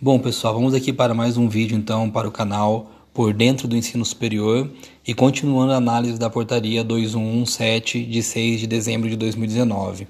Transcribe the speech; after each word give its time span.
Bom, 0.00 0.18
pessoal, 0.18 0.52
vamos 0.52 0.74
aqui 0.74 0.92
para 0.92 1.14
mais 1.14 1.36
um 1.38 1.48
vídeo 1.48 1.78
então 1.78 2.10
para 2.10 2.26
o 2.26 2.32
canal 2.32 2.90
Por 3.14 3.32
Dentro 3.32 3.68
do 3.68 3.76
Ensino 3.76 4.04
Superior 4.04 4.68
e 5.06 5.14
continuando 5.14 5.72
a 5.72 5.76
análise 5.76 6.18
da 6.18 6.28
portaria 6.28 6.82
2117 6.82 8.04
de 8.04 8.22
6 8.22 8.60
de 8.60 8.66
dezembro 8.66 9.08
de 9.08 9.16
2019. 9.16 10.08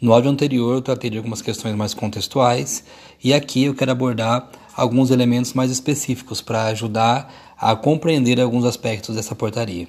No 0.00 0.14
áudio 0.14 0.30
anterior 0.30 0.76
eu 0.76 0.82
tratei 0.82 1.10
de 1.10 1.18
algumas 1.18 1.42
questões 1.42 1.76
mais 1.76 1.92
contextuais 1.92 2.82
e 3.22 3.34
aqui 3.34 3.64
eu 3.64 3.74
quero 3.74 3.92
abordar 3.92 4.50
alguns 4.74 5.10
elementos 5.10 5.52
mais 5.52 5.70
específicos 5.70 6.40
para 6.40 6.64
ajudar 6.64 7.54
a 7.60 7.76
compreender 7.76 8.40
alguns 8.40 8.64
aspectos 8.64 9.14
dessa 9.14 9.36
portaria. 9.36 9.86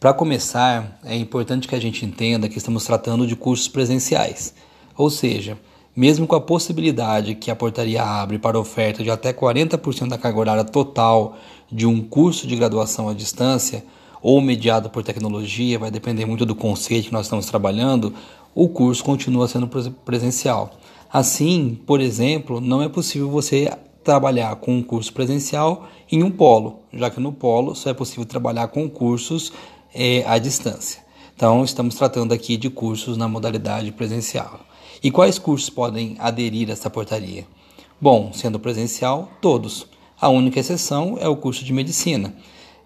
Para 0.00 0.14
começar, 0.14 0.98
é 1.04 1.14
importante 1.14 1.68
que 1.68 1.74
a 1.74 1.80
gente 1.80 2.06
entenda 2.06 2.48
que 2.48 2.56
estamos 2.56 2.86
tratando 2.86 3.26
de 3.26 3.36
cursos 3.36 3.68
presenciais, 3.68 4.54
ou 4.96 5.10
seja, 5.10 5.58
mesmo 6.00 6.26
com 6.26 6.34
a 6.34 6.40
possibilidade 6.40 7.34
que 7.34 7.50
a 7.50 7.54
portaria 7.54 8.02
abre 8.02 8.38
para 8.38 8.58
oferta 8.58 9.02
de 9.02 9.10
até 9.10 9.34
40% 9.34 10.08
da 10.08 10.16
carga 10.16 10.38
horária 10.38 10.64
total 10.64 11.36
de 11.70 11.84
um 11.84 12.00
curso 12.00 12.46
de 12.46 12.56
graduação 12.56 13.10
à 13.10 13.12
distância 13.12 13.84
ou 14.22 14.40
mediado 14.40 14.88
por 14.88 15.02
tecnologia, 15.02 15.78
vai 15.78 15.90
depender 15.90 16.24
muito 16.24 16.46
do 16.46 16.54
conceito 16.54 17.08
que 17.08 17.12
nós 17.12 17.26
estamos 17.26 17.44
trabalhando, 17.44 18.14
o 18.54 18.66
curso 18.66 19.04
continua 19.04 19.46
sendo 19.46 19.68
presencial. 20.02 20.70
Assim, 21.12 21.78
por 21.86 22.00
exemplo, 22.00 22.62
não 22.62 22.80
é 22.80 22.88
possível 22.88 23.28
você 23.28 23.70
trabalhar 24.02 24.56
com 24.56 24.78
um 24.78 24.82
curso 24.82 25.12
presencial 25.12 25.86
em 26.10 26.22
um 26.22 26.30
polo, 26.30 26.78
já 26.94 27.10
que 27.10 27.20
no 27.20 27.30
polo 27.30 27.74
só 27.74 27.90
é 27.90 27.94
possível 27.94 28.24
trabalhar 28.24 28.68
com 28.68 28.88
cursos 28.88 29.52
é, 29.94 30.24
à 30.26 30.38
distância. 30.38 31.02
Então, 31.36 31.62
estamos 31.62 31.94
tratando 31.94 32.32
aqui 32.32 32.56
de 32.56 32.70
cursos 32.70 33.18
na 33.18 33.28
modalidade 33.28 33.92
presencial. 33.92 34.69
E 35.02 35.10
quais 35.10 35.38
cursos 35.38 35.70
podem 35.70 36.16
aderir 36.18 36.68
a 36.68 36.72
essa 36.72 36.90
portaria? 36.90 37.46
Bom, 38.00 38.32
sendo 38.32 38.58
presencial, 38.58 39.30
todos. 39.40 39.86
A 40.20 40.28
única 40.28 40.60
exceção 40.60 41.16
é 41.20 41.28
o 41.28 41.36
curso 41.36 41.64
de 41.64 41.72
medicina. 41.72 42.34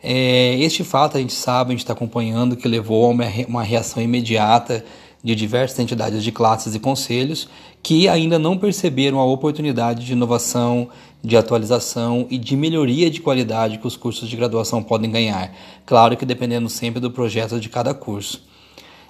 É, 0.03 0.57
este 0.59 0.85
fato 0.85 1.17
a 1.17 1.21
gente 1.21 1.33
sabe, 1.33 1.71
a 1.71 1.73
gente 1.73 1.81
está 1.81 1.95
acompanhando, 1.95 2.57
que 2.57 2.69
levou 2.69 3.07
a 3.07 3.09
uma, 3.49 3.63
reação 3.63 4.03
imediata 4.03 4.85
de 5.23 5.35
diversas 5.35 5.79
entidades 5.79 6.23
de 6.23 6.31
classes 6.31 6.75
e 6.75 6.79
conselhos 6.79 7.49
que 7.83 8.07
ainda 8.09 8.39
não 8.39 8.59
perceberam 8.59 9.19
a 9.19 9.25
oportunidade 9.25 10.05
de 10.05 10.13
inovação, 10.13 10.89
de 11.23 11.37
atualização 11.37 12.27
e 12.29 12.37
de 12.37 12.55
melhoria 12.57 13.11
de 13.11 13.21
qualidade 13.21 13.79
que 13.79 13.87
os 13.87 13.97
cursos 13.97 14.29
de 14.29 14.37
graduação 14.37 14.83
podem 14.83 15.11
ganhar. 15.11 15.55
Claro 15.87 16.17
que 16.17 16.27
dependendo 16.27 16.69
sempre 16.69 17.01
do 17.01 17.11
projeto 17.11 17.59
de 17.59 17.69
cada 17.71 17.95
curso. 17.95 18.43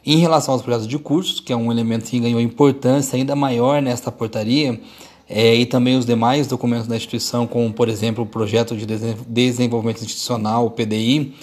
Em 0.07 0.19
relação 0.19 0.55
aos 0.55 0.63
projetos 0.63 0.87
de 0.87 0.99
cursos, 0.99 1.41
que 1.41 1.53
é 1.53 1.57
um 1.57 1.73
elemento 1.73 2.05
que 2.05 2.21
ganhou 2.21 2.41
importância 2.41 3.17
ainda 3.17 3.35
maior 3.35 3.81
nesta 3.81 4.13
portaria, 4.13 4.81
é, 5.29 5.55
e 5.55 5.65
também 5.65 5.97
os 5.97 6.05
demais 6.05 6.47
documentos 6.47 6.87
da 6.87 6.97
instituição, 6.97 7.47
como 7.47 7.73
por 7.73 7.89
exemplo 7.89 8.25
o 8.25 8.27
projeto 8.27 8.77
de 8.77 8.85
desenvolvimento 9.27 10.03
institucional, 10.03 10.67
o 10.67 10.71
PDI, 10.71 11.35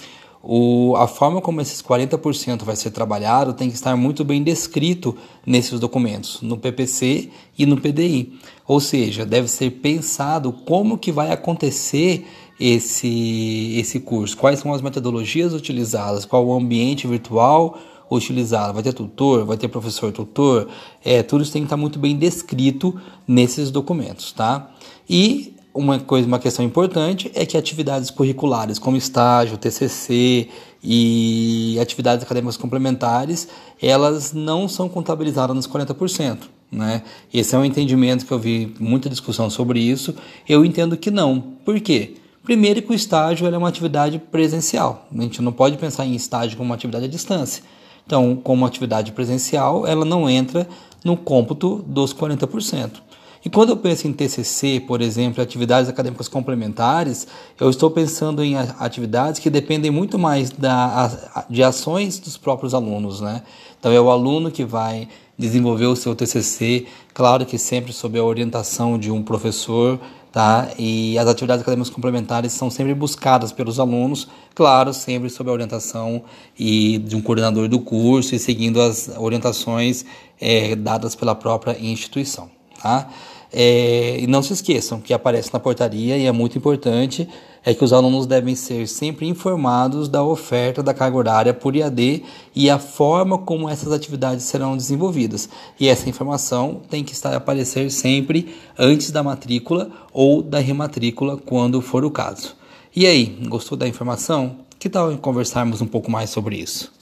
o, 0.42 0.94
a 0.96 1.06
forma 1.06 1.40
como 1.40 1.60
esses 1.60 1.80
40% 1.80 2.64
vai 2.64 2.74
ser 2.74 2.90
trabalhado 2.90 3.52
tem 3.52 3.68
que 3.68 3.76
estar 3.76 3.96
muito 3.96 4.24
bem 4.24 4.42
descrito 4.42 5.16
nesses 5.46 5.78
documentos, 5.78 6.40
no 6.42 6.56
PPC 6.56 7.30
e 7.56 7.64
no 7.64 7.80
PDI. 7.80 8.32
Ou 8.66 8.80
seja, 8.80 9.24
deve 9.24 9.46
ser 9.46 9.70
pensado 9.70 10.52
como 10.52 10.98
que 10.98 11.12
vai 11.12 11.30
acontecer 11.30 12.26
esse, 12.58 13.74
esse 13.76 14.00
curso, 14.00 14.36
quais 14.36 14.58
são 14.58 14.72
as 14.72 14.82
metodologias 14.82 15.52
utilizadas, 15.52 16.24
qual 16.24 16.44
o 16.44 16.52
ambiente 16.52 17.06
virtual, 17.06 17.78
utilizá-la. 18.16 18.72
Vai 18.72 18.82
ter 18.82 18.92
tutor, 18.92 19.44
vai 19.44 19.56
ter 19.56 19.68
professor 19.68 20.12
tutor, 20.12 20.68
é, 21.04 21.22
tudo 21.22 21.42
isso 21.42 21.52
tem 21.52 21.62
que 21.62 21.66
estar 21.66 21.76
muito 21.76 21.98
bem 21.98 22.16
descrito 22.16 22.98
nesses 23.26 23.70
documentos, 23.70 24.32
tá? 24.32 24.70
E 25.08 25.54
uma 25.74 25.98
coisa, 25.98 26.26
uma 26.26 26.38
questão 26.38 26.64
importante 26.64 27.30
é 27.34 27.46
que 27.46 27.56
atividades 27.56 28.10
curriculares 28.10 28.78
como 28.78 28.96
estágio, 28.96 29.56
TCC 29.56 30.48
e 30.82 31.78
atividades 31.80 32.24
acadêmicas 32.24 32.56
complementares, 32.56 33.48
elas 33.80 34.32
não 34.32 34.68
são 34.68 34.88
contabilizadas 34.88 35.54
nos 35.54 35.66
40%. 35.66 36.38
Né? 36.70 37.02
Esse 37.32 37.54
é 37.54 37.58
um 37.58 37.64
entendimento 37.64 38.24
que 38.24 38.32
eu 38.32 38.38
vi 38.38 38.74
muita 38.80 39.08
discussão 39.08 39.50
sobre 39.50 39.80
isso. 39.80 40.14
Eu 40.48 40.64
entendo 40.64 40.96
que 40.96 41.10
não. 41.10 41.40
Por 41.64 41.78
quê? 41.80 42.14
Primeiro 42.42 42.82
que 42.82 42.90
o 42.90 42.94
estágio 42.94 43.46
é 43.46 43.56
uma 43.56 43.68
atividade 43.68 44.18
presencial. 44.18 45.06
A 45.16 45.22
gente 45.22 45.40
não 45.40 45.52
pode 45.52 45.76
pensar 45.76 46.04
em 46.04 46.14
estágio 46.14 46.56
como 46.56 46.70
uma 46.70 46.74
atividade 46.74 47.04
à 47.04 47.08
distância. 47.08 47.62
Então, 48.06 48.36
como 48.36 48.66
atividade 48.66 49.12
presencial, 49.12 49.86
ela 49.86 50.04
não 50.04 50.28
entra 50.28 50.68
no 51.04 51.16
cômputo 51.16 51.84
dos 51.86 52.12
40%. 52.12 53.00
E 53.44 53.50
quando 53.50 53.70
eu 53.70 53.76
penso 53.76 54.06
em 54.06 54.12
TCC, 54.12 54.80
por 54.86 55.00
exemplo, 55.00 55.42
atividades 55.42 55.90
acadêmicas 55.90 56.28
complementares, 56.28 57.26
eu 57.58 57.68
estou 57.68 57.90
pensando 57.90 58.42
em 58.44 58.56
atividades 58.56 59.40
que 59.40 59.50
dependem 59.50 59.90
muito 59.90 60.16
mais 60.16 60.50
da, 60.50 61.44
de 61.50 61.62
ações 61.62 62.20
dos 62.20 62.36
próprios 62.36 62.72
alunos, 62.72 63.20
né? 63.20 63.42
Então 63.80 63.90
é 63.90 64.00
o 64.00 64.10
aluno 64.10 64.48
que 64.48 64.64
vai 64.64 65.08
desenvolver 65.36 65.86
o 65.86 65.96
seu 65.96 66.14
TCC, 66.14 66.86
claro 67.12 67.44
que 67.44 67.58
sempre 67.58 67.92
sob 67.92 68.16
a 68.16 68.22
orientação 68.22 68.96
de 68.96 69.10
um 69.10 69.24
professor 69.24 69.98
tá? 70.32 70.70
E 70.78 71.18
as 71.18 71.28
atividades 71.28 71.62
acadêmicas 71.62 71.90
complementares 71.90 72.52
são 72.52 72.70
sempre 72.70 72.94
buscadas 72.94 73.52
pelos 73.52 73.78
alunos, 73.78 74.26
claro, 74.54 74.94
sempre 74.94 75.28
sob 75.28 75.50
a 75.50 75.52
orientação 75.52 76.24
e 76.58 76.98
de 76.98 77.14
um 77.14 77.20
coordenador 77.20 77.68
do 77.68 77.78
curso 77.78 78.34
e 78.34 78.38
seguindo 78.38 78.80
as 78.80 79.10
orientações 79.18 80.04
é, 80.40 80.74
dadas 80.74 81.14
pela 81.14 81.34
própria 81.34 81.78
instituição, 81.78 82.50
tá? 82.82 83.08
É, 83.52 84.18
e 84.18 84.26
não 84.26 84.42
se 84.42 84.52
esqueçam 84.52 85.00
que 85.00 85.12
aparece 85.12 85.52
na 85.52 85.60
portaria 85.60 86.16
e 86.16 86.26
é 86.26 86.32
muito 86.32 86.56
importante 86.56 87.28
é 87.64 87.72
que 87.74 87.84
os 87.84 87.92
alunos 87.92 88.26
devem 88.26 88.54
ser 88.54 88.88
sempre 88.88 89.26
informados 89.26 90.08
da 90.08 90.22
oferta 90.22 90.82
da 90.82 90.92
carga 90.92 91.16
horária 91.16 91.54
por 91.54 91.76
IAD 91.76 92.24
e 92.54 92.68
a 92.68 92.78
forma 92.78 93.38
como 93.38 93.68
essas 93.68 93.92
atividades 93.92 94.44
serão 94.44 94.76
desenvolvidas. 94.76 95.48
E 95.78 95.88
essa 95.88 96.08
informação 96.08 96.80
tem 96.90 97.04
que 97.04 97.12
estar 97.12 97.34
aparecer 97.34 97.90
sempre 97.90 98.54
antes 98.76 99.10
da 99.10 99.22
matrícula 99.22 99.90
ou 100.12 100.42
da 100.42 100.58
rematrícula, 100.58 101.36
quando 101.36 101.80
for 101.80 102.04
o 102.04 102.10
caso. 102.10 102.56
E 102.94 103.06
aí, 103.06 103.38
gostou 103.48 103.78
da 103.78 103.86
informação? 103.86 104.56
Que 104.78 104.88
tal 104.88 105.16
conversarmos 105.18 105.80
um 105.80 105.86
pouco 105.86 106.10
mais 106.10 106.30
sobre 106.30 106.56
isso? 106.56 107.01